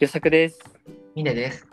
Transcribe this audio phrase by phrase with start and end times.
[0.00, 0.60] 予作です。
[1.16, 1.66] ミネです。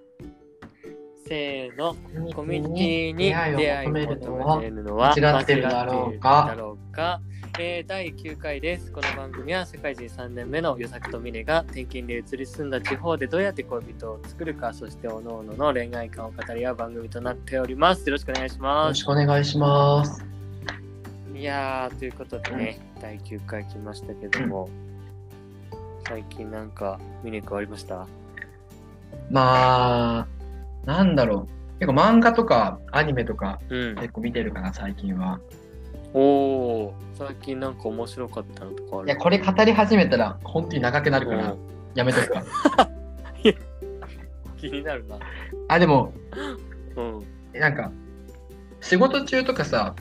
[1.28, 1.96] せーの。
[2.34, 3.92] コミュニティに出会いを
[4.34, 6.58] を求める求のは間違ってるだろうか？
[6.92, 7.22] か？
[7.60, 8.92] えー第9回です。
[8.92, 18.08] この番組は世界人3年目の与作とミネが転勤で移り住んだ地方でどうやって恋人を作るか、そして各々の恋愛観を語り合う番組となっております。
[18.08, 19.04] よろしくお願いしよますろし。
[19.04, 20.26] くお願いします。
[21.36, 24.68] いやー、ということでね、第9回来ましたけども、
[26.08, 28.08] 最近なんかミネ変わりました？
[29.32, 30.28] まあ、
[30.86, 31.80] なんだろう。
[31.80, 33.96] 結構漫画とかアニメとかうん。
[33.96, 35.40] 結構見てるかな、最近は。
[36.14, 39.08] おお、最近なんか面白かったのとかある？
[39.08, 41.60] いや、これ語り始めたら本当に長くなるからうん、
[41.96, 42.44] やめとくか。
[44.58, 45.18] 気になるな。
[45.68, 46.14] あ、でも、
[46.96, 47.60] うん。
[47.60, 47.92] なんか、
[48.80, 49.94] 仕事中とかさ、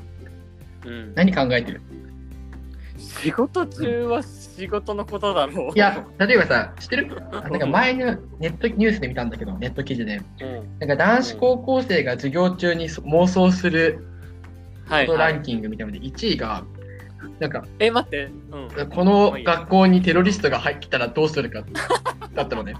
[0.87, 1.81] うん、何考えてる？
[3.23, 5.73] 仕事中は仕事のことだろう。
[5.75, 7.23] いや、例えばさ、知ってる？
[7.33, 10.21] あなんか前のネットニュースで見たんだけど、ネット記事で。
[10.41, 14.07] うん、なんか男子高校生が授業中に妄想する
[14.87, 15.33] はい、ことはい。
[15.33, 16.65] ランキングみたいなので、1位が、
[17.41, 18.31] なんか、え、待って。
[18.51, 18.91] うん。
[18.91, 21.65] この学校にテロリストが入ってきたらどうするか
[22.35, 22.75] だったのね。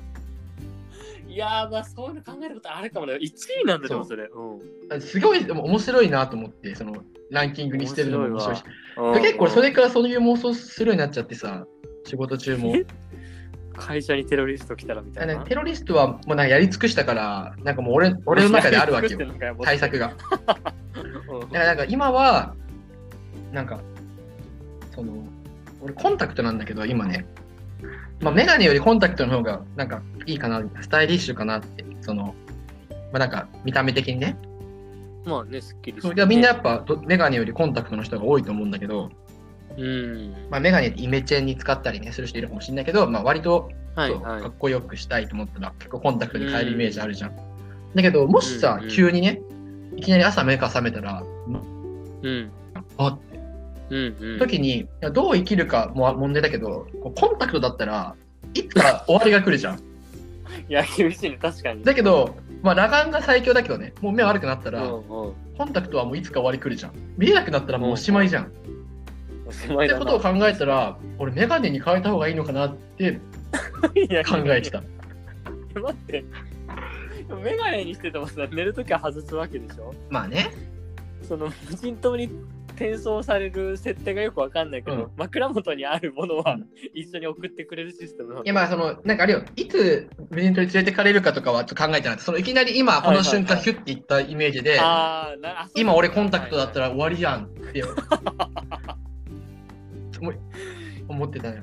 [1.35, 3.15] いやー、まあそういうの考えたことあるかもね。
[3.15, 3.19] 1
[3.63, 4.29] 位なんだでもそれ。
[4.91, 5.01] うん。
[5.01, 6.95] すごいでも面白いなと思って、その
[7.31, 8.63] ランキングにしてるのも面白いし。
[8.97, 11.67] うん結構それからそういう妄想するようになっちゃってさ、
[12.05, 12.77] 仕事中も。
[12.77, 12.87] え
[13.77, 15.45] 会社にテロリスト来たらみたいな。
[15.45, 19.19] テロリストはもうなんかやり尽くしたから、なんかもう俺俺の中であるわけよ、
[19.63, 20.15] 対策が。
[20.45, 20.69] だか
[21.51, 22.55] らなんか今は、
[23.53, 23.81] なんか、
[24.95, 25.27] その、
[25.81, 27.27] 俺コンタクトなんだけど、今ね、
[28.21, 32.35] まあ、メガネよりコンタクトの方がなんかいいかな、スタイリッシュかなって、その、
[33.13, 34.37] まあ、なんか見た目的にね。
[35.25, 39.11] まあね、すっきりそういやみんなやっぱどメガネよりコンタクトの人が多いと思うんだけど、
[39.77, 40.35] うん。
[40.51, 44.53] まあ、メガネイメチェンに使ったりね、する人いるかもしれないけど、まあ、割とはいはいかっ。
[44.59, 47.37] こよくしたいと思ったら結構コンタクトに変えるイメージあるじゃん。
[47.95, 49.41] だけど、もしさ、うんうん急にね、
[49.97, 51.23] いきなり朝目が覚めたら、
[52.23, 52.51] うん。
[52.99, 53.19] あっ
[53.89, 54.39] てうんうん。
[54.39, 58.15] 時にいやどう生きるかも問題だけど、コンタクトだったら
[58.55, 59.79] いつか終わりが来るじゃん。
[60.69, 61.83] いや、厳しいね、確かに。
[61.85, 65.03] だけど、まあ、裸眼が最強だけどね、もう目悪くなったら、うんうん。
[65.05, 65.33] コ
[65.65, 66.93] ンタクトはもういつか終わり来るじゃん。
[67.19, 68.53] 見えなくなったらもうおしまいじゃん。
[69.47, 73.13] おしまいってことを考えたら、俺メガネに変えた方がいいのかなって
[74.27, 74.83] 考えてた。
[75.75, 76.25] 待って。
[77.29, 79.93] でもメガネにしててもさ、寝るときは外すわけでしょ？
[80.09, 80.51] まあね。
[81.27, 82.29] その無人島に
[82.75, 94.79] 転送される設定がよくわかんないけど、うん枕元にあるものはうん一緒に送ってくれるシステムなのいやまあその、なんかあれよ、いつ無人島に連れてかれるかとかはちょっと考えてなくて、そのいきなり今この瞬間ヒュッていったイメージで、
[95.75, 96.85] 今俺コンタクトだったら。
[96.85, 97.83] ら終わりじゃんって
[101.09, 101.63] 思ってたよ。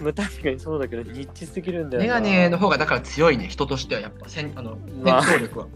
[0.00, 2.20] まあ、確かにそうだけど、ニッチすぎるんだよな。
[2.20, 5.66] メガネの方がだから強いね、人としてはやっぱ、せんあの戦まあ闘力は。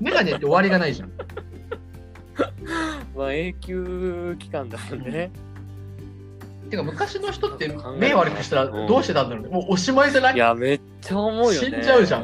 [0.00, 1.12] メガネって終わりがないじゃん。
[3.16, 5.30] まあ、永久期間だもんね。
[6.70, 9.50] てか昔の人って目悪くしたらどうしてたんだろうね。
[9.50, 10.34] もうおしまいじゃない？
[10.34, 11.68] いや、めっちゃ思うよね。
[11.70, 12.22] 死んじゃうじゃん。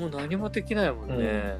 [0.00, 1.56] もう何もできないもんね。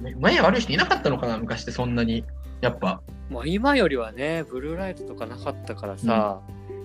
[0.00, 2.24] 目悪い人いなかったのかな、昔ってそんなに。
[2.60, 3.00] やっぱ。
[3.30, 6.40] まあ、今よりはね、ブルーライトとかなかったからさ、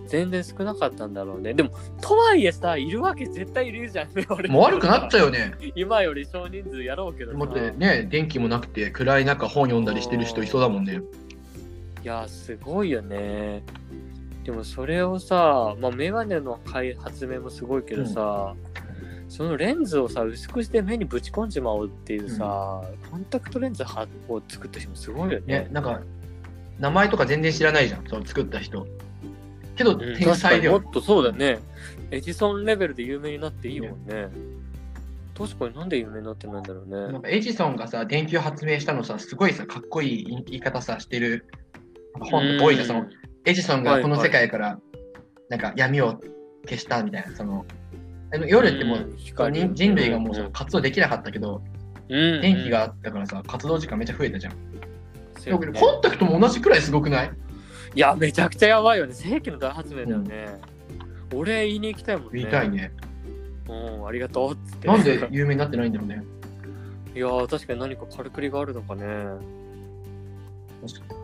[0.07, 1.53] 全然少なかったんだろうね。
[1.53, 4.49] でも、とはいえさ、いるわけ絶対いるじゃんね、 俺。
[4.49, 5.53] もう悪くなっちゃうよね。
[5.75, 7.37] 今より少人数やろうけどさ。
[7.37, 11.01] もってね、電気もなくて暗い中本読んだりしてる人いそうだもんね。
[12.03, 13.63] いや、すごいよね。
[14.43, 18.55] でもそれをさ、まあ、メガネの開発明もすごいけどさ、
[19.29, 22.81] そのレンズをさ、薄くして目にぶち込んじまおうっていうさ、
[23.11, 25.63] コンタクトレンズはを作った人もすごいよね。
[25.63, 26.01] ね、なんか、
[26.79, 28.87] 名前とか全然知らないじゃん、その作った人。
[29.77, 30.73] けど、うん天才だよ。
[30.79, 31.59] 確かにもっとそうだね。
[32.11, 34.27] エジソンレベルで有名になっていいもんね。
[35.37, 37.11] 確かになんで有名になってないんだろうね。
[37.13, 41.45] なんかエジソンがさ、電球発明したのさ、すごいさ、かっこいい言い方さ、してる
[42.19, 42.87] 本多いじゃん。
[42.87, 43.05] その
[43.45, 44.79] エジソンがこの世界から、
[45.49, 46.19] なんか闇を
[46.65, 47.65] 消したみたいな、その、
[48.47, 51.61] 夜ってもう、光人人類がもう活動できなかったけど、
[52.09, 54.53] うん電気があったからさ、活動時間めっちゃ増えたじゃん。
[54.53, 54.57] ね
[55.79, 57.31] コンタクトも同じくらいすごくない？
[57.95, 59.13] いや、めちゃくちゃやばいよね。
[59.13, 60.59] 世紀の大発明だよね。
[61.33, 62.29] 俺言いに行きたいもんね。
[62.33, 62.69] 言いたい。
[62.69, 62.91] ね。
[63.67, 64.87] うん、ありがとうっつって。
[64.87, 66.23] なんで有名になってないんだろうね。
[67.15, 69.03] いやー、確かに何かからくりがあるのかね。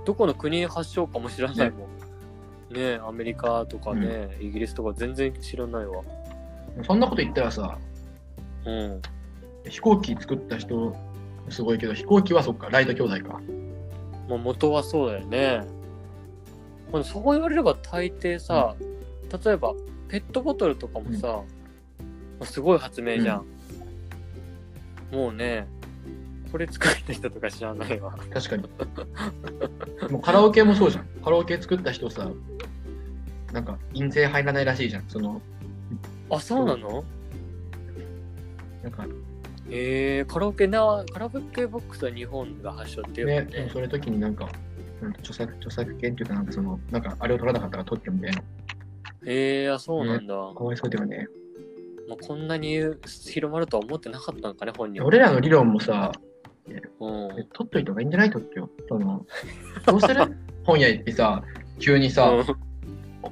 [0.06, 2.74] どこの国発祥かも知らないもん。
[2.74, 6.01] ねえアメリカとかね、イギリスとか全然知らないわ。
[6.75, 7.77] にそんなこと言ったらさ、
[8.65, 9.01] うん。
[9.69, 10.95] 飛行機作った人
[11.50, 13.39] すごいけど、飛行機はそっか、ライト兄弟か。
[14.27, 15.62] まあ、元はそうだよね。
[16.94, 18.75] まあそう言われれば大抵さ、
[19.44, 19.74] 例えば
[20.07, 21.42] ペットボトルとかもさ、
[22.44, 23.45] すごい発明じゃん。
[25.12, 25.68] もうね、
[26.51, 28.16] これ作った人とか知らないわ。
[28.31, 28.63] 確かに。
[30.12, 31.06] もうカラオケもそうじゃん。
[31.24, 32.30] カラオケ作った人さ、
[33.51, 35.04] なんか印税入らないらしいじゃん。
[35.07, 35.42] その、
[36.30, 37.04] あ、そうなの？
[38.84, 39.06] なんか
[39.69, 43.69] えー、カラオケな、カラオケボックスは日本が発祥っていうね、かね。
[43.72, 44.50] それ時になんか、
[45.03, 48.41] なんか著作著作権っていうか、なんかその、なんかあれを取らなかったら取ってみたいな。
[49.25, 50.33] えー、あ、そうなんだ。
[50.33, 51.27] かわいそうだよね。
[52.09, 55.07] もうこんなに広まるとは思ってなかったのかね、本人は。
[55.07, 56.11] 俺らの理論もさ、
[56.67, 56.75] うん。
[56.75, 56.81] え
[57.53, 58.29] 取っといた方がいいんじゃない？
[58.29, 58.69] とってよ。
[58.89, 59.25] その、
[59.85, 60.38] どうする？
[60.65, 61.44] 本屋行ってさ、
[61.79, 62.45] 急にさ、うん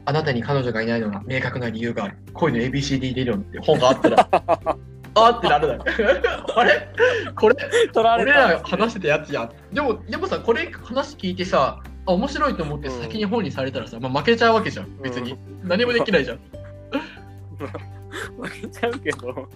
[0.05, 2.17] あなたに彼女がいないのは明確な理由がある。
[2.31, 4.29] 恋の ABCD 理論って本があったら、
[5.15, 5.83] あーってなるだよ。
[6.55, 6.87] あれ？
[7.35, 7.55] これ、
[7.93, 8.47] 取られ俺た。
[8.53, 9.51] ら話してたやつやん。
[9.73, 15.01] でも、でもさ、これ話聞いてさ、あ、面白いと思ってうん先に本にされたらさ、まあ、負けちゃうわけじゃん。
[15.01, 15.37] 別に。
[15.63, 16.39] 何もできないじゃん。
[18.41, 19.47] 負けちゃうけど、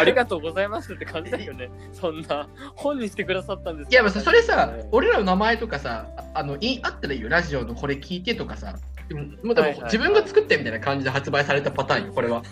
[0.00, 1.70] ありがとうございますって感じだよね。
[1.92, 7.28] そんな、本にしてくださったんですいや、それさね、俺らの名前とかさ、ああのいあったらいいよ。
[7.28, 8.74] ラジオのこれ聞いてとかさ。
[9.08, 12.42] でも、でも自分が作ってみたいな感じで発売されたパターンよ、これは。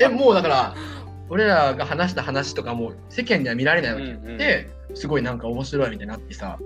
[0.00, 0.74] え、もうだから、
[1.30, 6.58] 俺らが話した話とかも世間には見られないわけうんうんで、すごいなんか面白いみたいになってさ、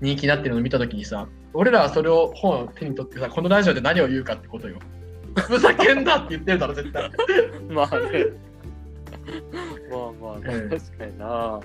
[0.00, 4.78] 人気になってるのを見たときにさ、俺らはそれを本を手に取ってさ、このラジオで何を言うかってことよ。
[5.36, 7.10] ふざけんなって言ってるだろ、絶対。
[7.68, 8.26] まあね。
[9.90, 11.60] まあまあ、うん確かにな。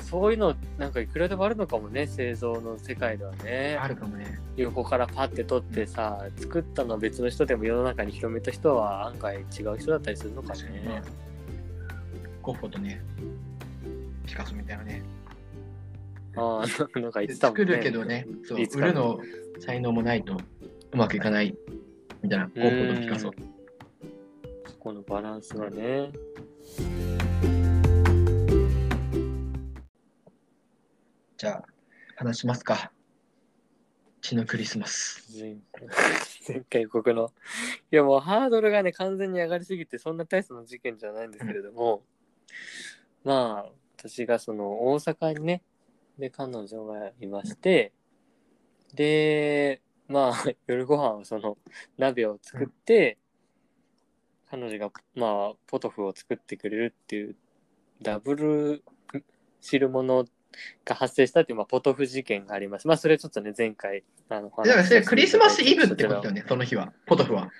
[0.00, 3.78] そういうの、なんかいくらでもあるのかもね、製造の世界ではね。
[3.80, 4.38] あるかもね。
[4.56, 9.44] 横からパッて取ってさ、作ったのは別の人でも世の中に広めた人は案外違う
[9.78, 11.02] 人だったりするのかね。。
[12.42, 13.02] ゴッホとね、
[14.26, 15.02] ピカソみたいなね。
[16.36, 16.66] ああ、
[16.98, 17.64] なんか言ってたもんね。
[17.64, 19.20] 作るけどね、そう売るの
[19.58, 20.36] 才能もないと
[20.92, 21.56] うまくいかない
[22.22, 23.32] みたいな、ゴッホとピカソ
[24.78, 26.10] このバランスはね。
[31.36, 31.64] じゃあ、
[32.16, 32.92] 話しますか。
[34.22, 35.38] 血のクリスマス。
[35.38, 35.56] 前
[36.48, 37.32] 前回予告の。
[37.90, 42.02] いやもうハードルがね、完全に上がりすぎて、そんな大層な事件じゃないんですけれども、
[43.24, 45.62] まあ、私がその大阪にね、
[46.18, 47.92] で、彼女がいまして、
[48.94, 51.56] で、まあ、 夜ご飯をその
[51.98, 53.18] 鍋を作って、
[54.50, 57.36] 彼女が、まあ、ポトフを作ってくれるっていう、
[58.02, 58.82] ダブル
[59.60, 60.24] 汁物
[60.84, 62.88] が発生したっていう、まあ、ポトフ事件があります。
[62.88, 66.92] まあ、それちょっとね、前回、あの、だからそれクリスマスイブってことよね、その日は。
[67.06, 67.50] ポトフは。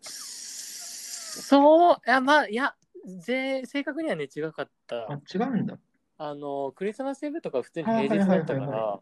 [0.00, 2.74] そう、いや、まあ、いや、
[3.18, 5.12] ぜ正確にはね、違かった。
[5.12, 5.78] あ、違うんだ。
[6.18, 9.00] あの、クリスマスイブとか普通にあ平日だったから、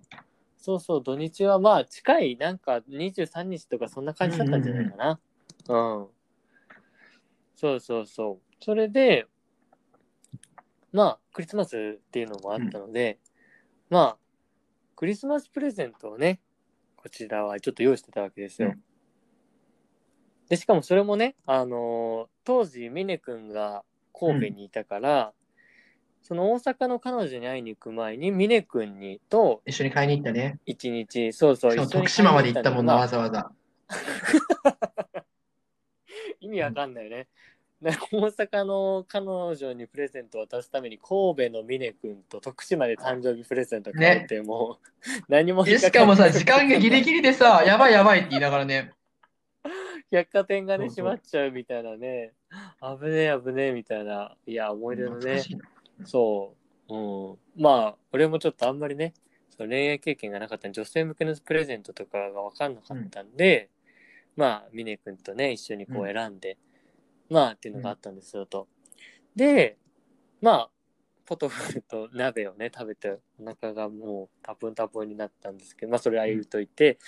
[0.56, 5.20] そうそう、土日はまあ、近い、なんか23日とかそんな感じだったんじゃないかな。
[5.68, 6.08] うん。
[7.56, 8.64] そうそうそう。
[8.64, 9.26] それで、
[10.92, 13.18] まあ、クリスマスっていうのもあったので、
[13.90, 14.18] まあ、
[14.96, 16.40] クリスマスプレゼントをね、
[16.96, 18.68] こちらはちょっと用意してたわけですよ。
[18.68, 18.82] うん
[20.48, 23.84] で、しかもそれもね、あのー当時、峰君が
[24.18, 25.32] 神戸にいたから、
[26.22, 30.58] その大阪の彼女に会いに行く前に、峰君にと一緒に買いに行ったね。
[30.66, 33.50] 一日、そうそう、徳島まで行ったもんな、まあわざわざ。
[36.40, 37.28] 意味わかんないね。
[37.80, 44.86] で大阪の彼女にプレゼントを渡すために神戸の峰君と徳島で誕生日プレゼント買うってもう、
[45.30, 48.92] 何もしかもさ、時間がギリギリでさ、やばいやばいって言いながらね。
[50.10, 51.04] 百貨店がねそうそう。
[51.06, 52.32] 閉まっちゃうみたいなね。
[52.80, 54.36] 危ねえ危ねえみたいな。
[54.46, 55.42] いや思い出のね。
[56.04, 56.54] そ
[56.88, 59.14] う、うん、まあ俺もちょっとあんまりね
[59.56, 63.68] その恋愛経験がなかったんで女性向けのプレゼントとかが分かんなかったんで、
[64.36, 66.56] まあ峰君とね一緒にこう選んで、
[67.28, 68.68] まあっていうのがあったんですよと。
[69.34, 69.76] で
[70.40, 70.70] まあ
[71.26, 76.98] ポトフと鍋をね食べてお腹がもうタプンタプンになったんですけどまあそれは言うといて、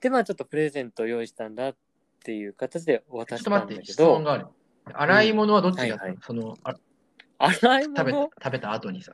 [0.00, 1.76] でまあちょっとプレゼントを用意したんだっ
[2.22, 4.46] ていう形で渡しちょっと待って、たんだけど質問がある。
[4.92, 6.74] 洗い物はどっちが、はいはいそのあ
[7.38, 9.12] 洗い食べた物食べた後にさ。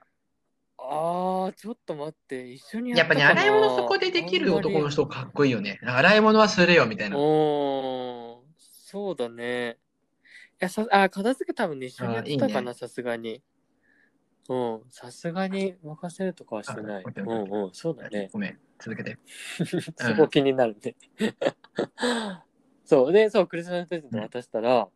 [0.79, 5.79] ああちょっと待って一緒にやっぱね、洗い物そこでできる男の人かっこいいよね。
[5.83, 7.17] 洗い物はするよみたいな。
[7.19, 9.79] おーそうだね。
[10.61, 13.43] いや、さ、あ、片付け多分ね、一緒にやってたかな、さすがに。
[14.49, 17.05] うん、さすがに任せるとかはしてない。
[17.05, 18.31] うんうん、そうだね。
[18.33, 19.19] ごめん、続けて。
[19.99, 20.95] そこ気になるね。
[22.87, 24.89] そう、で、そう、クリスマスプレゼント渡したら、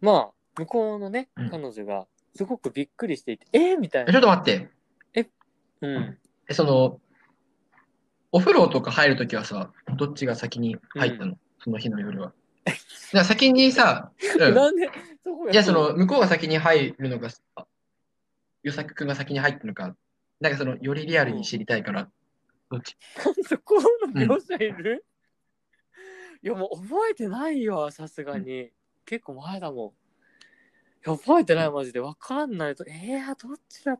[0.00, 4.18] まあ、向こうのねうん、彼女が、すごくびっくりしていて、えー、みたいえちょな。
[4.18, 4.70] っと待って、
[5.80, 6.18] うん。
[6.48, 7.00] えその、
[8.32, 12.32] お風呂とか入るときはさ、どっちが先に入ったの、その日の夜は。
[13.12, 14.54] や先にさ、 うん。
[14.54, 14.88] なんで
[15.22, 17.66] そこいや、その、向こうが先に入るのが、あ
[18.62, 19.94] 与作くんが先に入ってるのか、
[20.40, 22.10] なんかその、よりリアルに知りたいから、
[22.70, 22.96] どっち？
[23.46, 25.04] そこの描写いる、
[26.44, 28.70] いやもう覚えてないよさすがに、
[29.06, 29.88] 結構前だもん。
[29.88, 29.92] い
[31.10, 32.00] や覚えてないマジで。
[32.00, 32.84] わかんないと。
[32.86, 33.98] えー、どっちだ？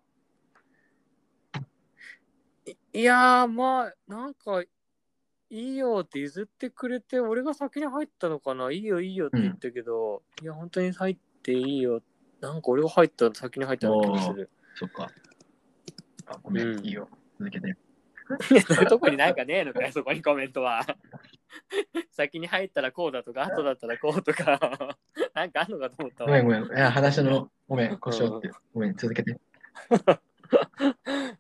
[2.67, 4.69] いいやーまあなんかい
[5.49, 8.71] いよって譲ってくれて俺が先に入ったのかな？
[8.71, 12.03] いいよいいよって言ったけど、いや本当に入っていいよ。
[12.43, 14.51] なんか俺が入った先に入ったような気がする。
[14.75, 15.11] そっか。
[16.27, 16.85] あ、ごめん、うん。
[16.85, 17.09] いいよ。
[17.39, 17.75] 続けて。
[18.51, 20.85] いやそういうとこになんかねえのかよ、そこにコメントは。
[22.11, 24.99] 先に入ったらこうだとか、後だったらこうとか、
[25.35, 26.31] なんかあんのかと思ったわ。
[26.31, 26.79] ごめん、ごめん。
[26.79, 28.51] いや、話の、ごめん、故障って。
[28.73, 29.39] ごめん、続けて。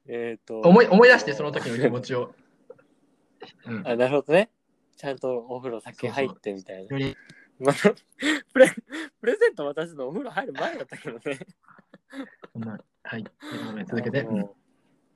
[0.06, 0.61] えっと。
[0.61, 2.35] 思い思い出して、その時の気持ちを。
[3.66, 3.87] うん。
[3.87, 4.50] あ、なるほどね。
[4.97, 6.83] ちゃんとお風呂先入ってみたいな。
[6.83, 7.16] より、
[7.59, 7.75] まあ
[8.52, 8.68] プレ
[9.21, 11.38] プレゼント渡すのお風呂入る前だったけどね。
[12.52, 13.25] ごめんはい。
[13.66, 14.26] ごめん、続けて。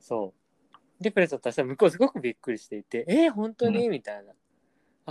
[0.00, 0.34] そ
[1.00, 1.02] う。
[1.02, 4.32] で、プレゼント渡したら向こうすごくびっくりしていて、えー、本当に、みたいな。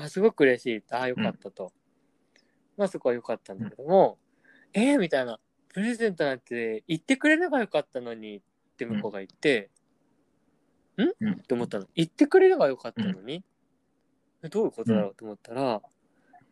[0.04, 0.84] あ、すごく嬉しい。
[0.92, 1.74] あ、よかったと。
[2.78, 4.20] まあそこはよかったんだけども、
[4.74, 5.40] えー、みたいな。
[5.70, 8.42] プレゼントなんて言ってくれればよかったのにっ
[8.78, 9.70] て向こうが言って、
[10.98, 11.86] んうんって思ったの。
[11.94, 13.44] 言ってくれればよかったのに、
[14.44, 15.82] えどういうことだろうと思ったら、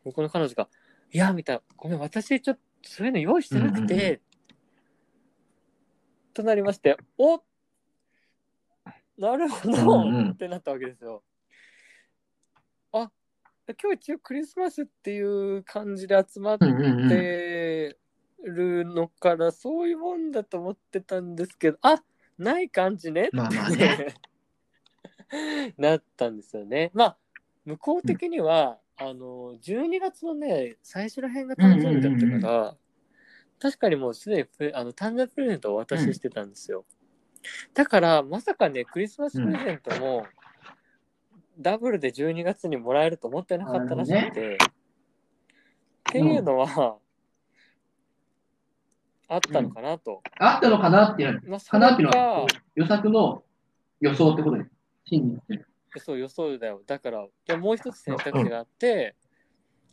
[0.04, 0.70] 向こうの彼女が、
[1.12, 1.62] いや、みたいな。
[1.76, 4.20] ごめん、私ちょっとそういうの用意してなくて、うんうん
[6.36, 7.42] となりまして、お
[9.18, 11.24] なるほど、うんうんってなったわけですよ。
[13.68, 15.22] あ今日一応クリスマスってい
[15.58, 17.10] う感じで集まっうんうんうん。
[17.10, 17.98] て
[18.44, 22.02] るのから、そういうもんだと思ってたんですけど、あ
[22.38, 24.16] ない感じねまあまあね。
[25.78, 26.92] なったんですよね。
[26.94, 27.18] まあ
[27.66, 32.76] 向こう的には、あの12月のね最初ら辺が誕生日だったから、
[33.60, 36.86] 確かにもうすでにあの誕生日プレゼントをお渡ししてたんですよ。
[37.74, 40.28] だからまさかねクリスマスプレゼントも、
[41.60, 46.98] ダブルで12月にもらえると思ってなかったらしくて、っていうのは、
[49.28, 50.22] あったのかなと。
[50.40, 53.44] あったのかなっていうまあ、そかなっていうのは、予測の
[54.00, 54.66] 予想ってことで。
[55.06, 55.68] 真に言ってる。
[55.98, 59.16] そう予想だよだからでももう一つ選択肢があって、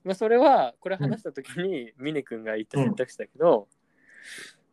[0.02, 3.69] まあ、それはこれ話した時に峰君が言った選択肢だけど、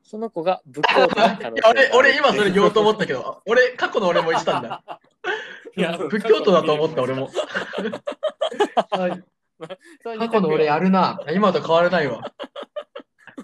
[0.03, 5.00] その子がぶっこうとの可能性があれ、俺今それ言おうと思ったけけど、俺、過去の俺も言ってたんだ。
[5.79, 7.29] いや仏教徒だと思った俺も。
[10.03, 11.19] 過去の俺やるな。
[11.33, 12.33] 今と変わらないわ。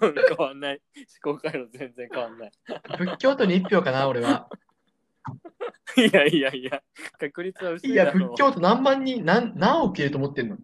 [0.00, 0.80] 変わんない
[1.24, 2.52] 思考回路全然変わんない
[2.98, 4.48] 仏教徒に一票かな、俺は。
[5.96, 6.82] いやいやいや
[7.18, 10.58] 確率は薄いいや、だろう仏教徒何万人、何何億いると思ってんの？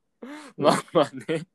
[0.56, 1.46] まあまあね。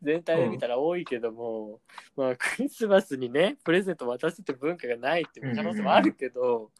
[0.00, 1.80] 全体で見たら多いけども、
[2.16, 6.70] まあクリスマスにね、プレゼント渡すって文化がないっていう可能性もあるけど、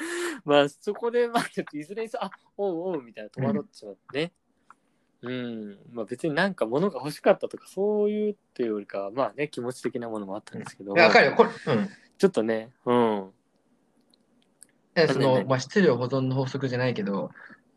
[0.44, 4.32] まあそこでまあちょっといずれにさ、あおうおうみたいな戸惑っちまってね。
[5.22, 11.34] うん、まあ別になんか物が欲しかったとかそういうっていうよりかは、まあね、気持ち的なものもあったんですけど、いや、わかるよ。
[11.34, 11.88] これ、うん。
[12.16, 13.30] ちょっとね、うん。
[14.94, 17.30] えその、まあ、質量保存の法則じゃないけど、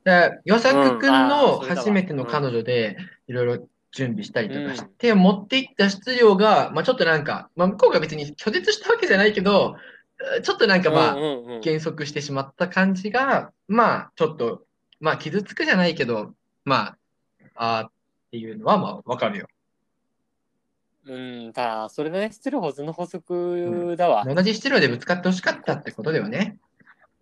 [0.03, 9.75] だ与作くんうんあの初めての彼女で、いろいろ準備したりとかして、持っていった質量が、まあ、ちょっとなんか、まあ、向こうが別に拒絶したわけじゃないけど、
[10.43, 14.65] ちょっとなんかまあ、うんうんうん減速してしまった感じが、まあ、ちょっと、
[14.99, 16.33] まあ、傷つくじゃないけど、
[16.65, 16.97] ま
[17.55, 17.91] あ、あーっ
[18.31, 19.47] ていうのは、まあ、わかるよ。
[21.05, 24.25] うん、ただ、それでね、質量保存の法則だわ。
[24.25, 26.57] 同じ質量でぶつかってほしかったってことだよね。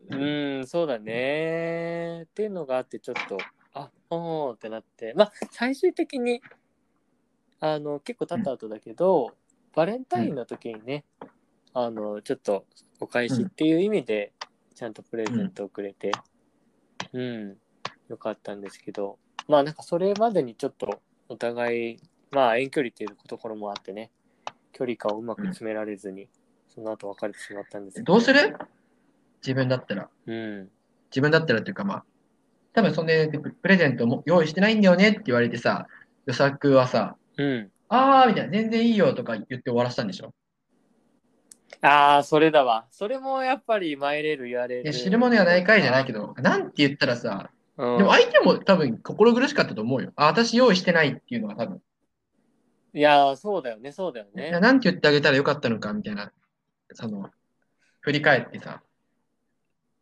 [0.09, 2.23] うん、そうだね。
[2.23, 3.37] っていうのがあって、ちょっと、
[3.73, 6.41] あ、おーってなって、まあ、最終的に、
[7.59, 9.35] あの、結構経った後だけど、
[9.75, 11.05] バレンタインの時にね、
[11.73, 12.65] あの、ちょっと
[13.01, 14.31] お返しっていう意味で、
[14.75, 16.11] ちゃんとプレゼントをくれて、
[17.11, 17.57] うん、
[18.07, 19.17] よかったんですけど、
[19.47, 21.99] まあ、なんかそれまでにちょっと、お互い、
[22.31, 24.11] まあ、遠距離っていうところもあってね、
[24.71, 26.29] 距離感をうまく詰められずに、
[26.73, 28.13] その後別れてしまったんですけど。
[28.13, 28.55] どうする？
[29.41, 30.09] 自分だったら。
[30.27, 30.69] うん。
[31.09, 32.05] 自分だったらっていうかまあ、
[32.73, 35.87] 多分そんでプレゼントも用意してないんだよねって言われてさ、
[36.25, 37.71] 予作はさ、うん。
[37.89, 40.33] あーみたいな、全然いいよとか言って終わらせたんでしょ？
[41.81, 42.85] ああ、それだわ。
[42.91, 44.83] それもやっぱり参れる言われる。
[44.83, 50.11] いや、知るものやないかいじゃないけど、なんて言ったらさ、うん、でも相手も多分心苦しかったと思うよ。
[50.15, 51.81] あ、私用意してないっていうのは多分。
[52.93, 54.51] いやー、そうだよね、そうだよね。
[54.59, 56.31] なんて言ってあげたらよかったのかみたいな、
[56.93, 57.29] その、
[58.01, 58.81] 振り返ってさ、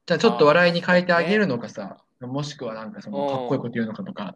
[0.07, 4.35] じゃあちょっと笑いに変えてあげるのかさ、もしくはなんかその、かっこいいこと言うのかとか、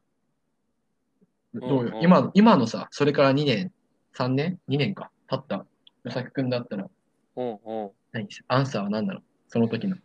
[1.56, 3.72] どうよ、今の今のさ、それから2年、
[4.16, 5.66] 3年 ?2 年か、経った、
[6.06, 6.88] 与作くんだったら、
[7.36, 7.54] うんう
[7.88, 7.92] ん。
[8.12, 9.22] 何アンサーは何なの？
[9.48, 9.98] その時の。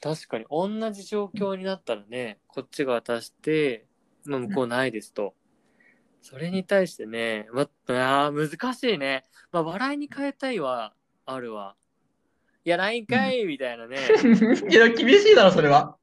[0.00, 3.86] 確かに、同じ状況になったらね、こっちが渡して、
[4.24, 5.34] まあ、向こうないですと。
[6.22, 9.24] それに対してね、ま、あー難しいね。
[9.52, 10.94] まあ、笑いに変えたいは
[11.26, 11.76] あるわ。
[12.64, 13.96] いや、ないんかいみたいなね。
[14.70, 15.96] いや、厳しいだろ、それは。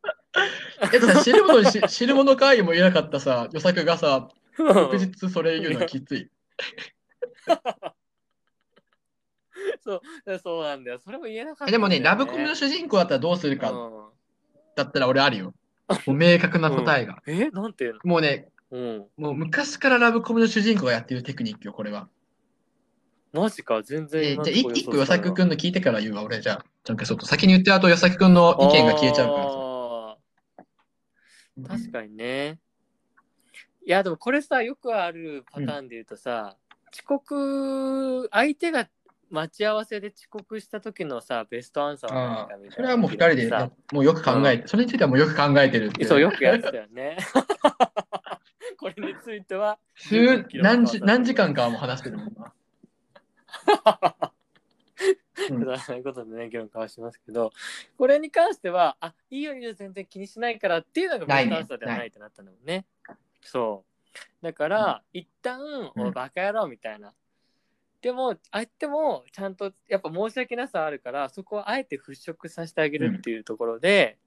[0.93, 6.31] えっとさ、知るもの知るもの会も言えなかったさ、与作がさ、翌日それ言うのはきつい。
[9.83, 10.99] そう、そうなんだよ。
[10.99, 14.07] それも言えなかったんだよ、でもね、ラブコメの主人公だったらどうするかうん
[14.75, 15.53] だったら俺あるよ。
[16.05, 17.23] もう明確な答えが。
[17.25, 17.99] えなんていうの？
[18.03, 19.05] もうね、うん。
[19.17, 22.09] もう昔からラブコメの主人公がやってるテクニックよ、これは。
[23.33, 26.41] マジか、全然え今じゃあ、い一個与作くんんの聞いてから言うわ、俺。
[26.41, 30.17] じゃあ、なんかちょっと先に言って、あと与作くんの意見が消えちゃうか
[31.69, 31.77] ら。
[31.77, 32.59] 確かにね。
[33.85, 36.57] いや、でもこれさ、よくあるパターンで言うとさ、
[36.93, 38.87] 遅刻、相手が
[39.29, 42.75] 待ち合わせで遅刻した時のさ、ベストアンサーは何ああかみたいな。
[42.75, 46.05] それはもう二人でさもうよく考えて、それについてはもうよく考えてるって。
[46.05, 47.17] そう、よくやってたよね。
[48.79, 52.53] これについては、数何時何時間かはもう話してるもんな。
[55.49, 57.51] うんくだらないことでね、議論交わしますけど、
[57.97, 62.85] これに関しては、あ、いいよいいよ、全然気にしないからっていうのがベストアンサーではないってなったんだもんね。
[63.41, 64.17] そう。
[64.41, 67.13] だから、一旦、うんおいバカ野郎みたいな。
[68.01, 74.17] でも、相手もちゃんと、やっぱ申し訳なさあるから、そこをあえて払拭させてあげるっていうところで、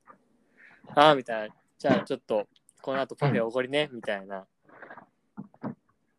[0.94, 1.54] ああ、みたいな。
[1.78, 2.48] じゃあ、ちょっと、
[2.82, 4.46] この後パフェおごりね、みたいな。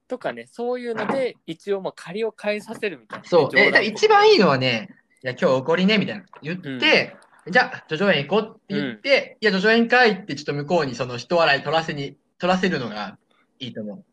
[0.08, 3.58] とかね、そういうので、一応、まあ、借りを返させるみたいなね、そう。
[3.58, 4.90] え、一番いいのはね、
[5.24, 6.26] いや、今日怒りね、みたいな。
[6.42, 7.16] 言って、
[7.48, 13.18] じゃあ、叙々苑行こうって言って、いや、叙々苑かいってちょっと向こうにその人笑い取らせに、取らせるのが
[13.60, 14.06] いいと思う。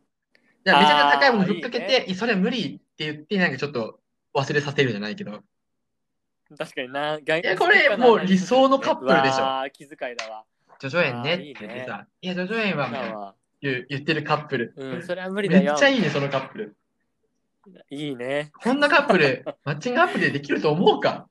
[0.69, 4.01] じゃあ、めちゃめちゃ高いものふっかけて、いやそれは無理って言って、なんかちょっと
[4.35, 5.43] 忘れさせるじゃないけど。
[6.59, 7.19] 確かにな。
[7.19, 10.45] いやこれもう理想のカップルでしょああ、気遣いだわ。
[10.81, 14.75] 叙々苑ねってあーいいね言ってさ、いや、叙々苑は言う言ってるカップル。
[14.77, 15.75] うん、それは無理めだよ。
[15.75, 16.77] っちゃいいね、そのカップル。
[17.91, 18.51] いいね。
[18.63, 21.29] こんなカップル、 マッチングアプリでできると思うか？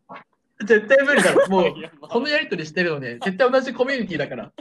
[0.65, 1.47] 絶対無理だろ。
[1.50, 4.52] もう、このやりとりしてるのね、絶対同じコミュニティだから。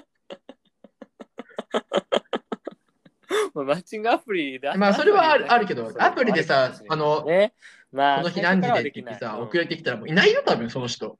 [3.54, 7.54] マッチングアプリでまあそれはあるあるけどアプリでさあるかもしれないね、
[7.92, 11.18] まあ、この日何時でって言ってさ、遅れてきたらもういないよ、多分その人。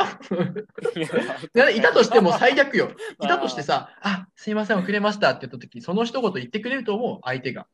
[1.72, 2.92] いいたとしても最悪よ。
[3.20, 7.66] いたとしてさ、あ、すいません、遅れましたって言った時、その一言言ってくれると思う、相手が。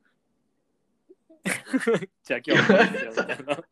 [2.24, 3.64] じゃあ今日は。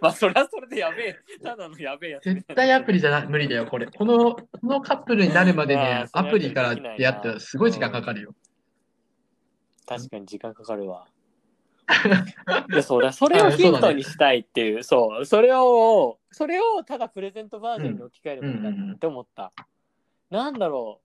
[0.00, 1.16] まあそれはそれでやべえ。
[1.42, 2.24] ただのやべえやつ。
[2.24, 3.86] 絶対アプリじゃな無理だよ、これ。
[3.86, 8.34] このこのカップルになるまであねアプリから出会ったらすごい時間かかるよ。
[9.88, 11.06] 確かに時間かかるわ。
[12.70, 19.52] いやそうだ、それをヒントにしたいっていう、そう、それを、それをただプレゼントバージョンに置き換えればいいんだって思った。
[20.30, 21.00] なんだろ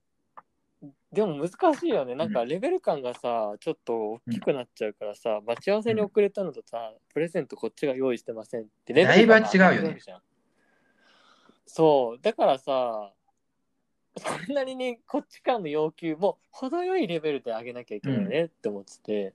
[0.82, 0.86] う。
[1.10, 2.14] でも難しいよね。
[2.14, 10.00] なんかレベル感がさ、ちょっと大きくなっちゃうからさ、待ち合わせに遅れたのとさ、プレゼントこっちが用意してませんってレベル感がだいぶ違うよね。
[11.64, 13.12] そう、だからさ、
[14.16, 19.34] そんなにね、こっちからの要求も程よいレベルで上げなきゃいけないねって思ってて。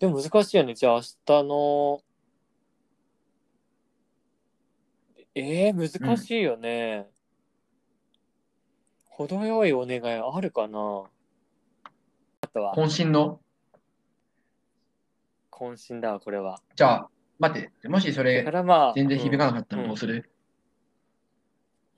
[0.00, 0.74] でも難しいよね。
[0.74, 2.02] じゃあ明日の、
[5.34, 7.06] えー、難しいよね。
[9.06, 11.04] 程よいお願いあるかな
[12.40, 13.40] あとは、渾身の？
[15.50, 16.62] 渾身だわ、これは。
[16.76, 17.10] じゃあ、
[17.40, 18.44] 待って、もしそだれ
[18.94, 20.24] 全然響かなかったうんらどうする、うん、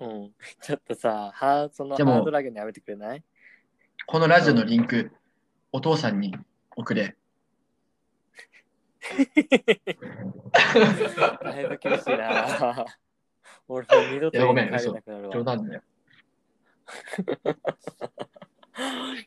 [0.00, 0.34] うん。
[0.60, 3.24] ちょっとさ、ハーそのハードラゲンやめてくれない？
[4.06, 5.12] このラジオのリンク、
[5.72, 6.34] お父さんに
[6.76, 7.16] 送れ。
[11.42, 12.86] だいぶ厳しいな。
[13.68, 15.32] 俺もう二度といやごめん家に帰れなくなるわ。
[15.32, 15.82] 冗談だよ。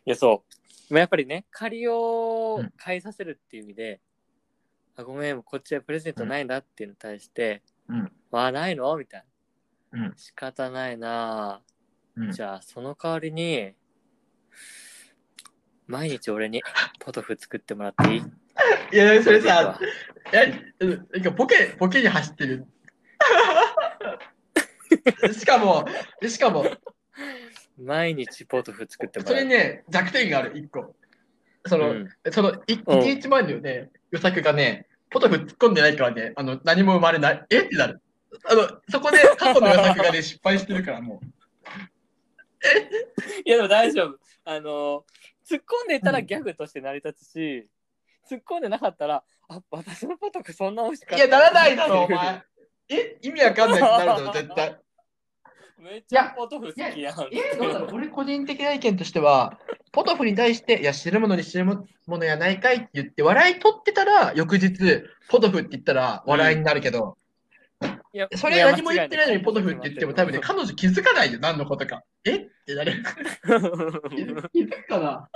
[0.06, 0.44] いや、そ
[0.90, 0.94] う。
[0.94, 4.02] まあやっぱりね、借りをうん返させるっていう意味で、
[4.96, 8.96] あ、ごめん、こっちはプレゼントないんだっていうのに対して、うんまあないの？
[8.98, 9.26] みたいな。
[9.93, 10.13] うん。
[10.17, 11.62] 仕方ないな、
[12.15, 13.73] うん、じゃあ、その代わりに、
[15.88, 16.62] 毎日俺に
[16.99, 18.21] ポトフ作ってもらっていい？
[18.93, 19.79] いや、それさ、
[20.32, 20.53] え、
[21.12, 22.65] なんかボケ、ボケに走ってる。
[25.34, 25.86] しかも、
[26.27, 26.65] しかも、
[27.79, 29.34] 毎日ポトフ作ってもらう。
[29.36, 30.95] それね、弱点がある、一個。
[31.65, 37.45] その、うんその、いうん一日前のね、予作がね、ポトフ突っ込んでないからね、あの、何も生まれない。
[37.49, 37.60] え？
[37.65, 38.01] ってなる。
[38.46, 41.26] あの、そこで過去の予作がね、失敗してるから、もう。
[43.46, 44.19] いやでも大丈夫。
[44.46, 45.06] あの、
[45.50, 47.69] 突っ込んでいたらギャグとして成り立つし、
[48.30, 51.26] 突っ込んでなかったら、あ、私のポトフそんな美味しかった。
[51.26, 52.43] いや、ならないだろ、お前。
[52.89, 54.80] え、意味わかんないってなるだろ、絶対。
[55.80, 56.96] めっちゃポトフ好きやん。
[57.32, 59.60] え、どうだろう俺個人的な意見としては、
[59.91, 67.13] ポトフに対して、いや、知るものに知るものやないかいって言って、笑い取ってたら、翌日、ポトフって言ったら笑いになるけど、うん、
[68.13, 72.04] いやそれ何も言ってないのにポトフって言っても多分ね、彼女気づかないよ、何のことか。
[72.23, 72.36] え？
[72.36, 73.02] ってなる。
[74.13, 75.30] 気づくかな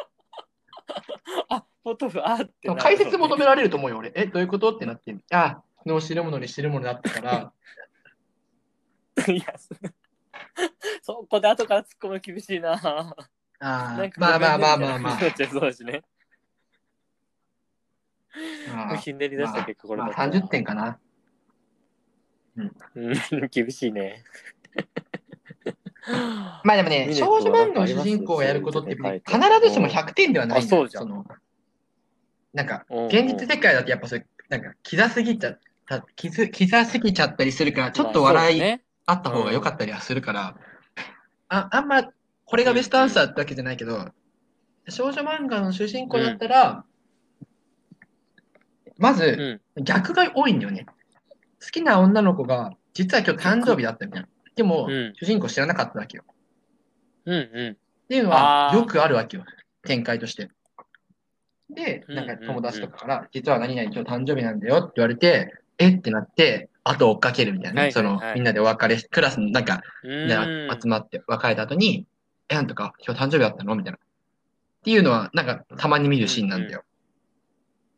[1.49, 4.11] あ、ポトフ、あって、解説求められると思うよ、俺。
[4.15, 4.75] え、どういうこと？
[4.75, 5.17] ってなって。
[5.31, 7.53] あ、昨日知るものに知るものだったから。
[9.33, 9.55] いや、
[11.01, 12.73] そこで後から突っ込む厳しいな。
[12.73, 13.15] あ
[13.59, 15.19] あ、まあまあまあまあまあ。
[15.19, 15.25] そ
[15.57, 16.03] うだしね。
[19.01, 20.99] ひんでり出した結果、これだ、まあ、30点かな。
[22.95, 23.13] うん、
[23.51, 24.23] 厳しいね。
[26.63, 29.05] まあでもね、少女漫画の主人公がやることって、必
[29.63, 30.87] ずしも100点ではないんだよ。
[30.89, 31.25] その
[32.53, 38.61] なんか、現実世界だとやっぱそれ、なんか、キザすぎちゃった、キザキザすぎちゃったりするから、ちょっと笑い
[39.05, 40.55] あった方が良かったりはするから、
[41.49, 42.03] ああんま、
[42.45, 44.09] これがベストアンサーってわけじゃないけど、
[44.89, 46.85] 少女漫画の主人公だったら、
[48.97, 50.87] まず、逆が多いんだよね。
[51.63, 54.27] 好きな女の子が、実は今日誕生日だったみたいな。
[54.55, 56.23] でも、主人公知らなかったわけよ。
[57.25, 57.71] うんうん。
[57.71, 59.45] っていうのは、よくあるわけよ。
[59.83, 60.49] 展開として。
[61.69, 65.89] で、なんか友達とかから、実は何々今日誕生日なんだよって言われて、え？
[65.89, 72.07] ってなって、後追っかけるみたいな、ねその、みんなでお別れクラスのなんか、集まって別れた後に、
[72.49, 72.93] え、なんとか？
[73.05, 73.75] 今日誕生日だったの？
[73.75, 73.97] みたいな。
[73.97, 74.01] っ
[74.83, 76.83] ていうのは、なんかたまに見るシーンなんだよ。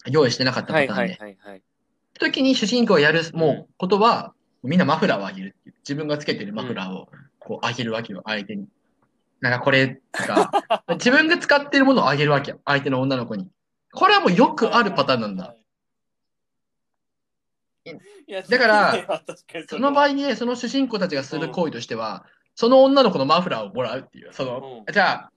[0.07, 1.13] 用意してなかったパターンで。
[1.19, 1.61] はいはい
[2.19, 5.75] 時に主人公がやる、もう、ことは、みんなマフラーをあげるっていう。
[5.79, 8.67] 自分がつけてるマフラーを、こう、あげるわけよ、相手に。
[9.41, 10.51] なんかこれとか、
[10.95, 13.49] 自分が使ってるものをあげるわけよ、相手の女の子に。
[13.91, 15.55] これはもうよくあるパターンなんだ。
[18.49, 19.23] だから、
[19.67, 24.33] その場合にね、その主人公たちがする行為としては、その女の子のマフラーをもらうっていう。
[24.33, 25.31] その、じゃあ、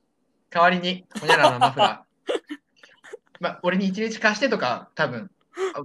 [0.51, 2.33] 代わりに、ほにゃらのマフラー。
[3.41, 5.31] まあ、俺に一日貸してとか、多分、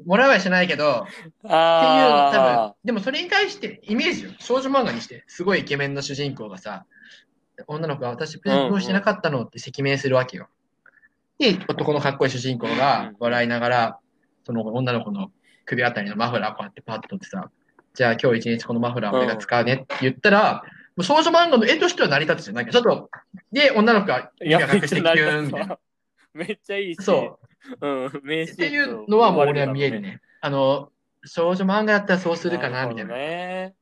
[0.05, 1.05] もらうはしないけど、っ
[1.41, 4.31] ていう、多分、でもそれに対して、イメージよ。
[4.39, 6.85] 少女漫画にして、すごいイケメンの主人公がさ、
[7.67, 10.47] 女の子が私プレゼントしてなかったのって赤面するわけよ。
[11.39, 13.99] で、男のかっこいい主人公が笑いながら、
[14.45, 15.31] その女の子の
[15.65, 17.49] 首あたりのマフラーこうやってパッと取ってさ、
[17.93, 20.63] じゃあ今日一日このマフラー俺が使うねって言ったら、
[20.95, 22.71] もう少女漫画の絵としては成り立つじゃないか。
[22.71, 23.09] ちょっと、
[23.51, 25.79] で、女の子が指が隠してキューンみたいな。
[26.33, 27.03] めっちゃいいし。
[27.03, 27.46] そう。
[27.81, 28.53] うん、名刺。
[28.53, 30.21] っていうのはもう俺は見えるね。
[30.41, 30.91] あの、
[31.25, 33.15] 少女漫画だったらそうするかな、みたいな。
[33.15, 33.75] ね、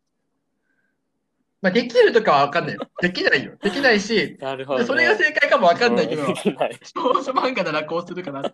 [1.62, 2.78] まあ、できるとかは分かんない。
[3.02, 3.56] できないよ。
[3.62, 8.54] できないし、なるほど、ね、それが正解かも分かんないけど、少女漫画ならこうするかなっ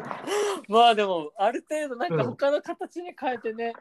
[0.68, 3.72] まあでも、ある程度なんか他の形に変えてね、うん、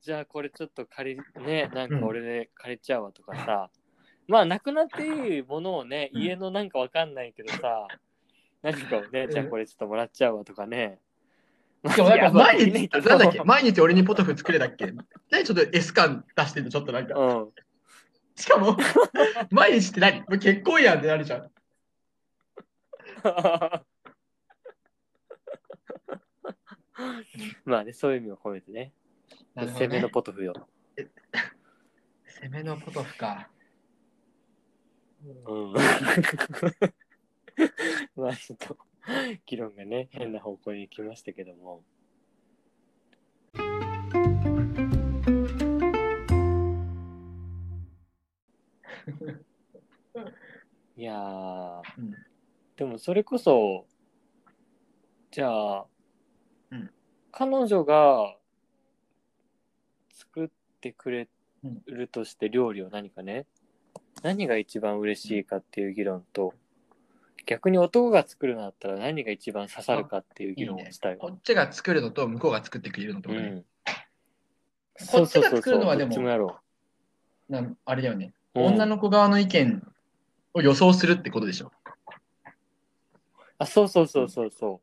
[0.00, 3.79] じゃあこれちょっと借り、ね、なんか俺で借りちゃうわとかさ、うん、
[4.28, 7.86] まあなくなっていいものをね、家のなんかわかんないけどさ、
[8.62, 10.98] 何かをね、じゃあこれちょっともらっちゃうわとかね、
[11.82, 13.42] でもなんか毎日、なんだっけ？
[13.42, 14.92] 毎日俺にポトフ作れだっけ？
[15.30, 17.18] 何 ちょっと S 感出してるちょっとなんか。
[17.18, 17.52] うん、
[18.36, 18.76] しかも、
[19.50, 20.22] 毎日って何？
[20.38, 21.50] 結婚やんってなるじゃん。
[27.64, 28.92] まあね、そういう意味を込めてね。
[29.56, 30.68] ね攻めのポトフよ。
[32.26, 33.48] 攻めのポトフか。
[35.24, 35.72] うん。
[38.16, 38.76] まあちょっと。
[39.46, 41.82] 議論がね、変な方向に行きましたけども。
[50.96, 52.14] いやー、うん、
[52.76, 53.86] でもそれこそ、
[55.30, 55.86] じゃあ、
[56.70, 56.90] うん、
[57.32, 58.36] 彼女が
[60.12, 60.48] 作っ
[60.80, 61.28] てくれ
[61.86, 63.46] るとして料理を何かね、
[64.22, 66.54] 何が一番嬉しいかっていう議論と、
[67.46, 73.64] 逆に男が作るのだったら何が一番刺さるかっていう議論をしたいい、ね、こっちが作るのと向こうが作ってくれるのとね、うん、
[75.06, 76.16] こっちが作るのはでも
[77.48, 79.82] なあれだよね、うん、女の子側の意見
[80.54, 81.72] を予想するってことでしょ。
[83.58, 84.80] あそうそうそうそうそ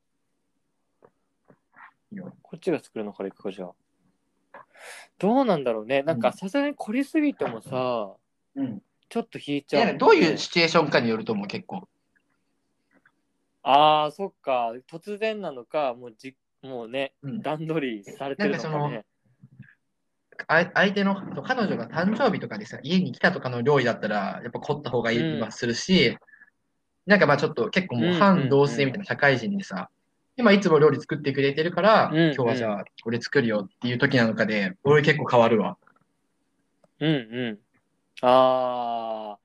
[2.14, 2.22] う。
[2.42, 4.60] こっちが作るのからいくかじゃあ。
[5.18, 6.04] どうなんだろうね。
[6.04, 8.12] なんかさすがに凝りすぎてもさ、
[8.56, 11.88] うん、ちょっと引いちゃう、どういうシチュエーションかによると思う結構
[13.64, 14.74] ああ、そっか。
[14.90, 19.06] 突然なのか、もうじもうね、うん段取りされてるのかね。
[20.48, 26.18] あ相手の彼女が誕生日とかでさ、家に来たとかの料理だったら、やっぱ凝った方がいい気はするし、
[27.06, 29.90] なんかまあちょっと結構もう反同性みたいな社会人でさ、
[30.38, 35.78] 今いつも料理作ってくれてるから、うんうん今日はじゃあ俺作るよっていう時なのかで、俺結構変わるわ。
[37.00, 37.18] うんう
[37.54, 37.60] ん。
[38.22, 39.38] あ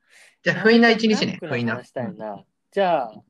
[0.42, 0.60] じゃあ、あ。
[0.60, 1.82] 不意な一日ね、フ不意な。
[1.84, 2.44] したいな。
[2.70, 3.22] じゃあ、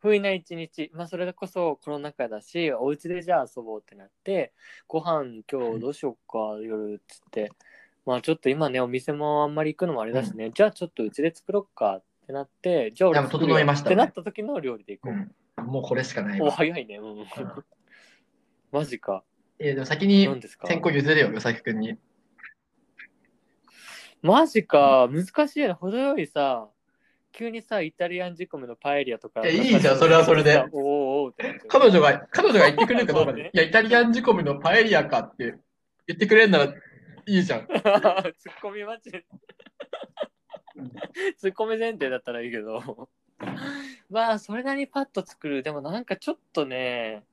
[0.00, 0.90] 不意な一日。
[0.94, 4.52] まあ、それこそコロナ禍だし、お家でじゃあ遊ぼうってなって、
[4.88, 7.52] ご飯今日どうしよっか、夜っつって。
[8.04, 15.14] まあ、ちょっと今ね、お店もあんまり行くのもあれだしね、じゃあちょっとうちで作ろっかってなって、じゃあ俺整いましたってなった時の料理で行こ
[15.58, 16.32] うん、もうこれしかなう。
[16.32, 16.50] お、いわ。
[16.50, 16.96] 早いね。
[16.96, 17.26] うん。
[18.72, 19.22] マジか。
[19.58, 20.28] えーでも先に
[20.66, 21.96] 先行譲れよ、与崎くんに。
[24.22, 25.08] マジか。
[25.10, 25.72] 難しいよね。
[25.74, 26.68] 程よいさ、
[27.32, 29.40] 急にさ、イタリアン仕込みのパエリアとか。
[29.40, 33.50] いやいいじゃんそれはそれでおーおーってなっちゃう彼女が、彼女が言ってくれるかどうかね。
[33.52, 35.56] いや、イタリアン仕込みのパエリアかって
[36.06, 36.72] 言ってくれるならい
[37.26, 37.66] いじゃん。
[37.72, 39.24] ツッコミ待ち。
[41.38, 43.08] ツッコミ前提だったらいいけど。
[44.10, 45.62] まあ、それなりにパッと作る。
[45.62, 47.24] でもなんかちょっとね、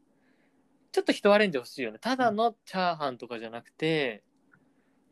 [0.91, 1.99] ちょっと人アレンジ欲しいよね。
[1.99, 4.23] ただのチャーハンとかじゃなくて、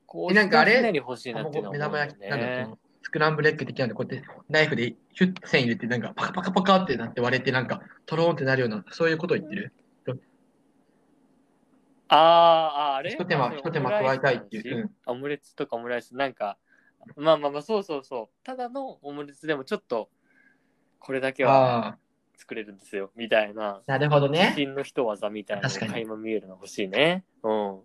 [0.07, 0.81] こう、えなんかあれ？
[0.81, 2.71] 目玉焼き、なんだねそ。
[2.71, 9.73] のスクランブルエッグ的なんで、こうやってナイフでヒュッ線入れて、なんかパカパカパカってなって割れて、なんかトローンってなるような、そういうことを言ってる？
[12.09, 13.11] あーあー、あれ？
[13.11, 14.77] 一手間、一手間加えたいっていう。
[14.77, 15.13] うん。
[15.13, 16.57] オムレツとかオムライスなんか
[17.15, 18.45] まあまあまあそうそうそう。
[18.45, 20.09] ただのオムレツでもちょっと
[20.99, 21.97] これだけは
[22.37, 23.81] 作れるんですよみたいな。
[23.87, 24.53] なるほどね。
[24.55, 27.25] 真の一技みたいな垣間見えるの欲しいね。
[27.43, 27.79] うん。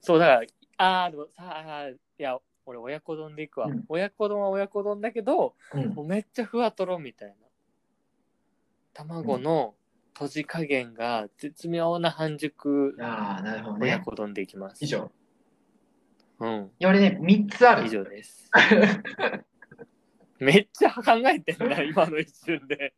[0.00, 0.42] そうだから
[0.82, 7.34] ああでもさあいや俺親子丼でいくわ、うん親子丼は親子丼だけどうんもうめっちゃふわとろみたいな
[8.94, 9.74] 卵の
[10.14, 13.86] 閉じ加減が絶妙な半熟ああ、なるほどね。
[13.86, 15.10] 親子丼でいきます以上。
[16.38, 17.90] うん俺ね、3つある以。
[17.90, 18.50] 上です。
[20.38, 22.94] めっちゃ考えてんな、今の一瞬で。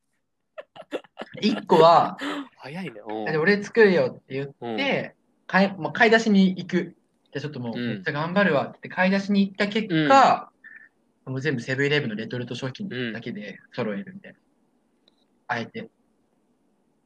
[1.42, 2.16] 1個は、
[2.56, 3.00] 早いね。
[3.02, 5.14] 俺作るよって言っうんて、
[5.46, 6.96] 買いまあ、買い出しに行く。
[7.40, 10.50] ちょっともううんめっちゃ頑張るわって買い出しに行った結果、
[11.26, 14.38] もう全部セブンイレブンのレトルト商品だけで揃えるみたいな。
[15.48, 15.88] あえて。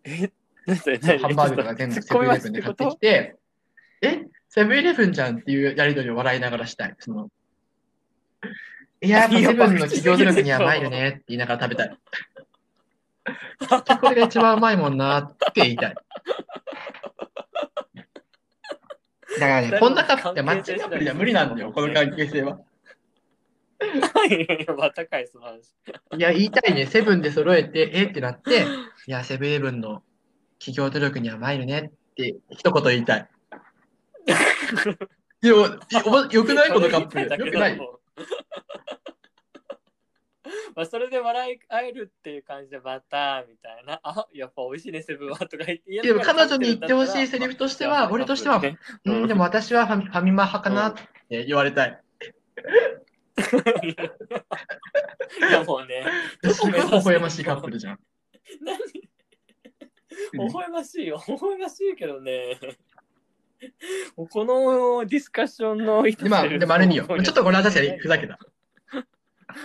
[0.05, 0.31] え、
[1.19, 3.37] ハンバーグとか全部セブンイレブンで買ってきて。
[4.01, 4.27] て、え？
[4.49, 6.97] セブンイレブンじゃんっていうやりとりを笑いながらしたい。
[6.99, 7.29] その
[9.01, 11.99] いや、やっぱセブンの企業努力には参るねって言いながら食べたい。
[14.01, 15.95] これが一番うまいもんなって言いたい。
[19.38, 22.59] だからね、こんなカップってマッチングアプリでは無理なんだよ、この関係性は。
[24.29, 25.74] いやいや、またかい、その話。
[26.16, 28.05] いや、言いたいね、セブンで揃えて、え？
[28.05, 28.66] ってなって、
[29.07, 30.03] いや、セブンイレブンの
[30.59, 33.29] 企業努力には参るねって一言言いたい。
[35.42, 35.55] いや、
[36.05, 36.70] おもよくない？
[36.72, 37.20] このカップ。
[37.22, 37.81] よくない？
[40.75, 46.03] まあそれで笑い合えるっていう感じでバターみたいな、あやっぱ美味しいね、セブンはとか言って。
[46.03, 48.61] でも彼女に言ってほしいセリフとしては、俺としては、
[49.05, 50.95] うん、でも私はファミファミマ派かなっ
[51.29, 52.03] て言われたい。
[53.39, 53.43] い
[55.53, 56.05] やもうね、
[56.53, 58.01] すごい微笑ましいカップルじゃん。
[58.61, 58.79] 何？
[60.33, 62.59] 微笑ましいよ、微笑ましいけどね。
[64.15, 67.07] このディスカッションの意図で、まあ、で、丸によ。
[67.07, 68.39] ちょっとこれは確かにふざけた。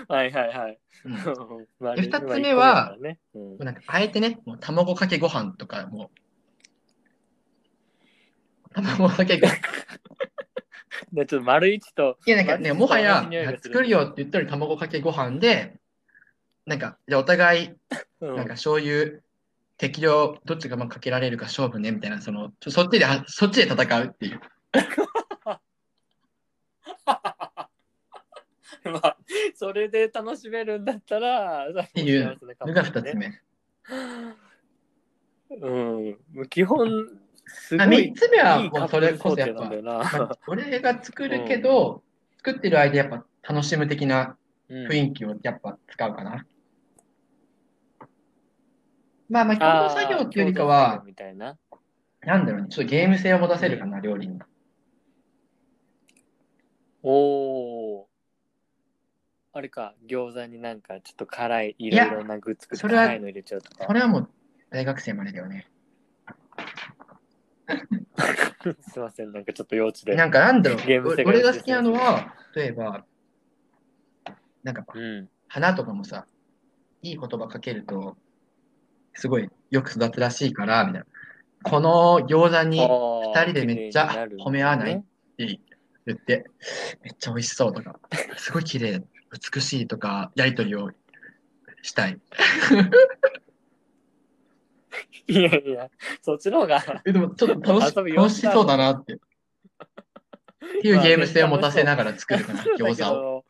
[0.08, 0.80] はいはいはい。
[1.98, 6.12] 二つ目は、ねうんなんか、あえてね、もう卵かけご飯とか、も
[8.69, 9.56] う、卵かけご飯。
[11.12, 13.30] で ちょっと丸一と、いや、なんかね、もはや
[13.62, 15.80] 作るよって言ったら卵かけご飯で、
[16.65, 17.69] なんか、じゃあお互い、
[18.22, 19.19] うんなんか醤油、
[19.78, 24.39] 適量、どっちがまあかけられるか勝負ね、みたいな、その、そっちで、はそっちで戦うっていう。
[28.86, 29.17] まあ、
[29.56, 33.15] それで楽しめるんだったら、っっていうのが二つ。
[33.15, 33.41] 目。
[35.62, 35.69] う
[36.41, 36.48] ん。
[36.50, 42.04] 基本、すごあい三つ目はもうそれこそやっぱまあ、俺が作るけど、
[42.38, 44.38] 作ってる間やっぱ楽しむ的な
[44.69, 46.46] うん雰囲気をやっぱ使うかな。
[49.30, 51.58] まあまあ、共同作業っていうよりかは、みたいな。
[52.22, 54.39] なんだろうね、ちょっとゲーム性を持たせるかな、料理に。
[57.02, 57.72] おお。
[59.56, 63.86] あれか、餃子になんかちょっと辛い、いろやいろなグッズ作ってそれは辛いの入れちゃうとか。
[63.86, 64.30] これはもう
[64.72, 65.70] 大学生までだよね。
[68.82, 70.16] すいません、なんかちょっと幼稚で。
[70.16, 73.06] なんかなんだろう、ゲーム俺が好きなのは、例えば、
[74.63, 75.30] なんかうん。
[75.48, 76.26] 花とかもさ、
[77.04, 78.18] いい言葉かけると、
[79.13, 81.08] すごいよく育つらしいから、みたいな。
[81.62, 85.00] この餃子に二二人でめっちゃ褒め合わないっ
[85.38, 85.60] て
[86.08, 86.50] 言って、
[87.04, 88.00] めっちゃ美味しそうとか、
[88.38, 90.91] すごい綺麗、美しいとか、やりとりを
[91.82, 92.22] したい。
[95.28, 95.89] いやいや、
[96.22, 97.02] そっちの方が。
[97.06, 99.13] えでもちょっと楽し楽しそうだなって。
[99.13, 99.19] っ
[100.82, 103.46] ていうゲーム性を持たせながら作るかな、餃子を。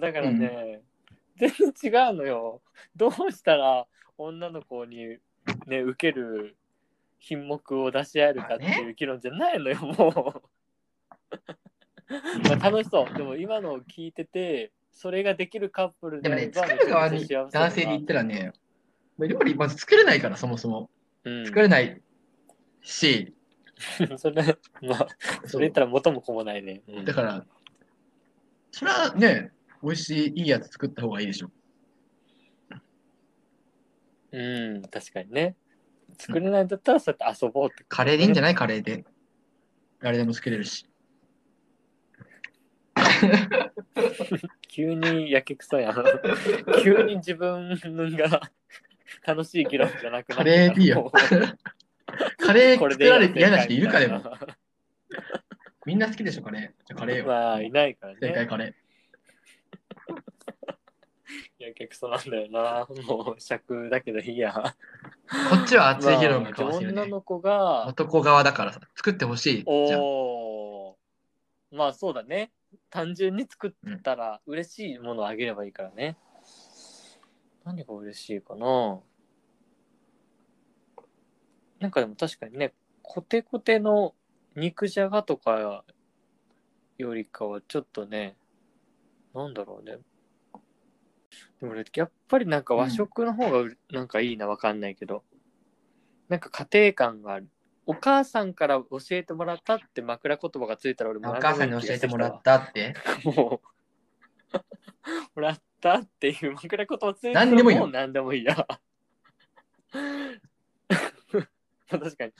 [0.00, 0.82] だからね、
[1.40, 2.62] うん、全然違うのよ。
[2.94, 3.86] どうしたら
[4.18, 5.18] 女の子に
[5.66, 6.56] ね、受ける
[7.18, 10.55] 品目を出し合えるかっていう議論じゃないのよ、もう。
[12.48, 13.14] まあ楽しそう。
[13.16, 18.52] でも今のを聞いてて、それができるカップルでもね、作る側に男性に言ったらね、
[19.18, 20.90] 料理まず作れないから、そもそも。
[21.24, 22.00] うん、作れない
[22.82, 23.34] し。
[24.16, 24.42] それ、
[24.82, 25.08] まあ、
[25.46, 26.82] それ言ったら元も子もないね。
[26.88, 27.46] うん、だから、
[28.70, 31.50] それはね、美味しい、いいやつ作った方がいいでしょ。
[34.32, 34.38] う
[34.78, 35.56] ん、確かにね。
[36.18, 38.54] 作れないんだったら、そうやって遊ぼうって、カレーでいいんじゃない？
[38.54, 39.04] カレーで。
[40.00, 40.86] 誰でも作れるし。
[44.68, 45.94] 急にやけくそやん。
[46.82, 47.78] 急に自分
[48.16, 48.42] が
[49.26, 51.10] 楽しい議論じゃなくなカレーでいいよ。
[52.38, 54.22] カレー作られて嫌な人いるかでも。
[55.84, 56.86] みんな好きでしょ、カレー。
[56.86, 57.26] じゃカレーよ。
[57.26, 58.18] まあ、いないからね。
[58.20, 58.86] 正解カレー。
[61.58, 62.86] やけくそなんだよな。
[63.06, 64.52] もう尺だけどいいや。
[64.52, 67.86] こっちは熱い議論が交わしてる、ね、女の子が。
[67.86, 69.62] 男側だからさ、作ってほしい。
[69.66, 70.98] おお。
[71.72, 72.50] まあそうだね。
[72.90, 76.16] 単純に作ったら嬉しいものをあげればいいからね。
[77.64, 79.00] うん、何が嬉しいかな。
[81.78, 84.14] なんかでも確かにね、コテコテの
[84.54, 85.84] 肉じゃがとか
[86.96, 88.36] よりかはちょっとね、
[89.34, 89.98] なんだろうね。
[91.60, 95.22] でも俺、やっぱりなんか和食の方がなんかいいな、わかんないけど。
[96.28, 97.48] なんか家庭感がある。
[97.86, 102.94] お母さんから教えてもらったって枕言葉がついたら俺もお母さんに教えてもらったって
[103.24, 103.60] も
[104.52, 104.58] う
[105.36, 108.66] もらったっていう枕言葉ついたら何でもいいよ何でもいいや。
[111.88, 112.32] 確かに。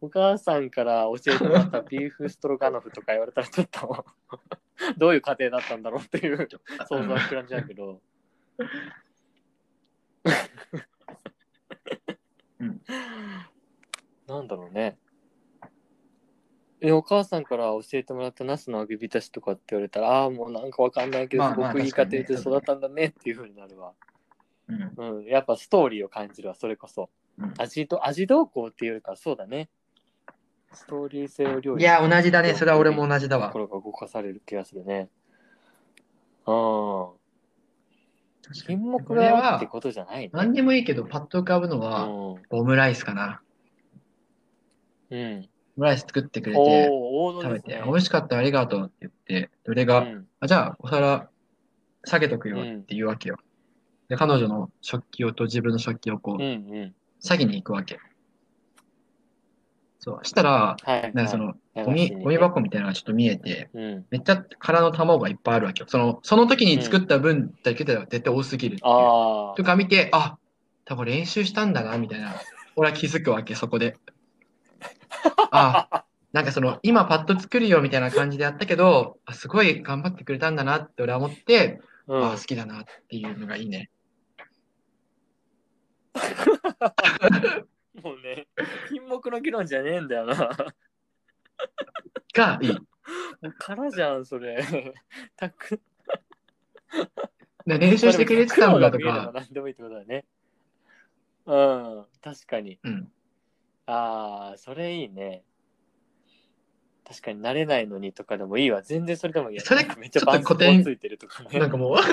[0.00, 4.04] お母さんから教えてもらったビーフストロガノフとか言われたらちょっと
[4.98, 6.48] どういう家庭だったんだろうっていう
[6.88, 8.00] 想像は膨らんじゃうけど。
[12.60, 12.80] うん、
[14.26, 14.98] なんだろうね。
[16.80, 23.92] え、お母さんから教えてもらったナスの揚げ浸しとかって言われたら、ああ、もうなんかわかんないけど、すごくいい家庭で育ったんだねっていうふうになるわ。
[24.68, 27.10] うん、うん、やっぱストーリーを感じるわ、それこそ。
[27.38, 29.68] うん、味と、味どうこうっていうよりか、そうだね。
[30.72, 32.54] ストーリー性を料理いや、同じだね。
[32.54, 33.48] それは俺も同じだわ。
[33.48, 35.08] 心が動かされる気がするね。
[36.46, 37.08] うん。
[38.52, 40.30] 品目がってことじゃないね。
[40.34, 42.08] 何でもいいけど、パッと浮かぶのは、
[42.50, 43.40] オムライスかな。
[45.14, 45.48] うん。
[45.76, 48.92] オムライス作ってくれて、食べて、美味しかった、ありがとうって
[49.28, 51.28] 言って、どれが、うん、あじゃあ、お皿
[52.04, 53.38] 下げとくよって言うわけよ。
[54.08, 57.98] で、彼女の食器をと自分の食器をこう、うんうん、下げに行くわけ。
[59.98, 60.24] そう。
[60.24, 65.86] したら、はい、なんかその、ゴミ、ゴミ箱みたいなのがちょっと見えて、うん、めっちゃ空の卵がいっぱいあるわけよ。
[65.88, 69.56] その、その時に作った分だけでは絶対多すぎるっていう。
[69.56, 70.36] とか見て、あ、
[70.84, 72.34] 多分練習したんだな、みたいな。
[72.76, 73.96] 俺は気づくわけ、そこで。
[75.50, 83.90] あ、なんかその、今パッと作るよみたいな感じでやったけど、あすごい頑張ってくれたんだなって俺は思って、うん、あ好きだなっていうのがいいね。
[88.02, 88.46] もうね、
[88.88, 90.50] 品目の議論じゃねえんだよな。
[92.34, 92.78] がいい。
[93.58, 94.64] からじゃん、それ。
[95.36, 95.80] たく。
[97.66, 99.30] 練習してくれてたんだとか。
[99.34, 100.24] 何でもいいってことだね。
[101.46, 102.78] うん、確かに。
[102.82, 103.12] うん、
[103.86, 105.44] ああ、それいいね。
[107.06, 108.82] 確かに慣れないのにとかでもいいわ。
[108.82, 109.60] 全然それでもいい。
[109.60, 111.58] それめっちゃバンスついてるとかね。
[111.58, 111.96] なんかもう。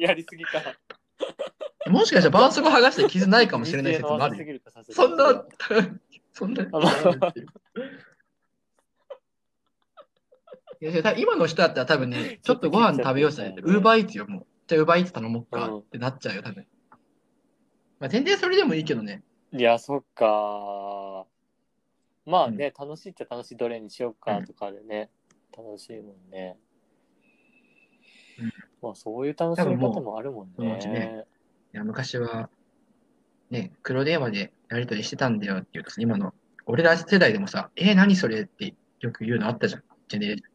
[0.00, 0.60] やりすぎか。
[1.86, 4.62] もしかしたら絆創膏剥がして傷ないかもしれない説もある。
[4.90, 5.46] そんな、
[6.32, 6.62] そんな。
[10.78, 14.46] いや今の人だったら多分ね、 ちょっとご飯食べようとしたら、ウーバーイーツよ、もう。
[14.66, 16.66] じゃあウーバーイーツ頼もうかってなっちゃうよ、多分。
[17.98, 19.22] まあ、全然それでもいいけどね。
[19.52, 21.26] いや、そっか。
[22.26, 25.10] まあね、うん、楽しいっちゃ楽しいどれにしようかとかでね、
[25.56, 26.58] うん、楽しいもんね。
[28.38, 30.78] うん、まあそういう楽しみ方もあるもんね。
[30.78, 31.24] ね
[31.72, 32.50] いや昔は、
[33.50, 36.34] ね、黒電話でやり取りしてたんだよって言うと今の、
[36.66, 40.50] 俺ら世代でもさ、えー、何それってよく言うのあったじゃん、ジェネレーション。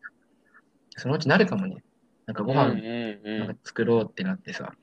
[0.98, 1.78] そのうちなるかもね。
[2.26, 2.76] なんかご飯、
[3.24, 4.74] なんか作ろうってなってさ、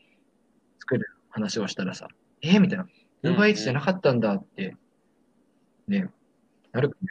[0.81, 2.09] 作る話をしたらさ、
[2.43, 2.87] えー、みたいな。
[3.23, 4.77] ウーバーイーツじゃなかったんだって、
[5.89, 6.09] ね、
[6.73, 7.09] なるかね。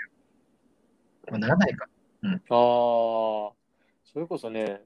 [1.30, 1.88] まあ、ならないか。
[2.24, 3.54] うんああ、そ
[4.16, 4.82] れこそね、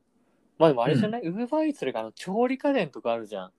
[0.57, 3.51] まあでもあれじゃない、ウーバーイーツとかあの調理家電とかあるじゃん。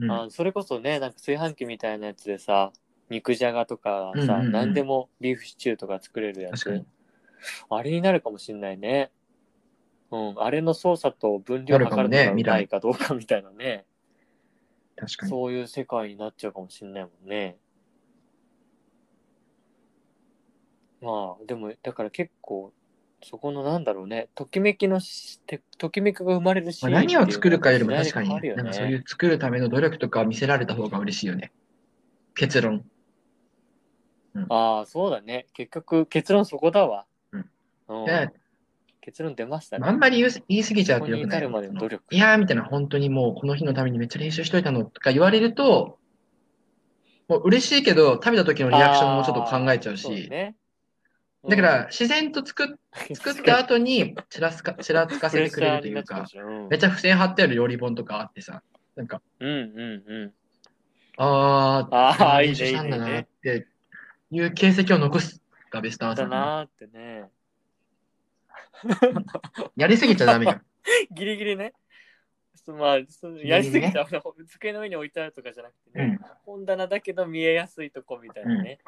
[0.00, 2.72] うんあそれこそね、なんか炊飯器みたいなやつでさ、
[3.10, 6.84] 肉じゃがとかさ、うんうんうん何でもビーフシチューとか作れるやつ。
[7.70, 9.10] あれになるかもしんないね。
[10.10, 13.84] うん、あれの操作と分量を測るのがうないかどうかみたいなね。
[14.98, 15.30] 確かに。
[15.30, 17.56] そういう世界になっちゃうかもしんないもんね。
[21.00, 22.72] まあ、でも、だから結構、
[23.22, 31.52] そこのなんだろうね、ときめきのし、てときめきが生まれるし、まあ、何を作るかよりも確かに、ねなんかそういう作るための努力とかを見せられた方が嬉しいよね。
[32.34, 32.84] 結論。
[34.48, 35.46] ああ、そうだね。
[35.52, 37.06] 結局、結論そこだわ。
[37.32, 37.50] うん
[37.88, 38.32] うんで
[39.08, 39.88] 結論出ましたね。
[39.88, 45.98] あんまり言い過ぎちゃうとよくないるまでの努力いやーみたいな、本当にもうこの日のためにめっちゃ練習しといたのとか言われると、
[47.26, 50.56] もう嬉しいけど、食べた時のリアクションもちょっと考えちゃうし、ね、
[51.48, 52.66] だから自然と作っ
[53.16, 56.26] 作った後にちらつか ちらつかせてくれるというか、
[56.68, 58.62] めっちゃ付箋貼ってある料理本とかあってさ、
[58.94, 60.34] なんか、うんうんうん。
[61.16, 63.26] あー、ああ、いいね、したんだなっね。
[63.42, 63.66] て
[64.30, 65.40] いう形跡を残す
[65.70, 66.64] がベストアンサだーかな。
[66.64, 67.30] ってね。
[69.76, 70.60] やりすぎちゃダメよ。
[71.10, 71.74] ギリギリね。
[72.54, 74.06] そまあ、そのやりすぎた、
[74.46, 76.28] 机の上に置いてあるとかじゃなくてね、うん。
[76.44, 78.78] 本棚だけど見えやすいとこみたいなね。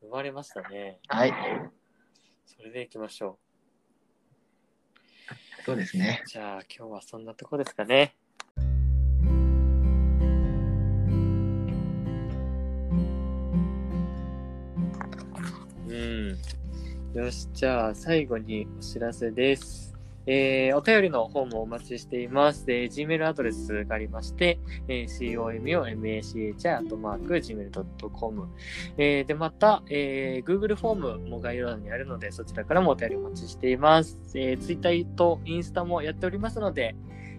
[0.00, 0.98] 生まれましたね。
[1.08, 1.32] はい。
[2.46, 3.38] それでいきましょ
[5.64, 6.28] そうですねう。。
[6.28, 8.16] じゃあ今日はそんなとこですかね。
[17.18, 19.92] よし、じゃあ最後にお知らせです。
[20.24, 22.64] えーお便りの方もお待ちしています。
[22.68, 25.32] えー Gmail アドレスがありまして、えー、
[26.62, 28.48] comomachI.gmail.com、
[28.98, 34.16] えーで、また、えー Google フォームも概要欄にあるので、そちらからもお便りお待ちしています。
[34.36, 36.94] えー Twitter とインスタもやっておりますので、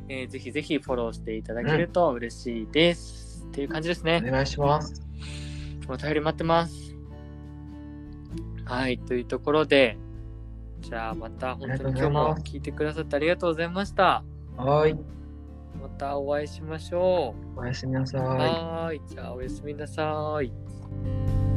[0.09, 3.45] えーぜひぜひフォローしていただけると嬉しいです。
[3.47, 4.21] っていう感じですね。
[4.27, 5.01] お願いします。
[5.87, 6.88] お便り待ってます。
[8.69, 9.97] はい、というところで、
[10.81, 14.23] じゃあまた本当に今日も聞いてくださってありがとうございました。
[14.57, 14.93] はい。
[15.81, 18.21] またお会いしましょおやすみなさう。
[18.21, 18.25] い。
[18.27, 21.48] はーい、じゃあおやすみなさい。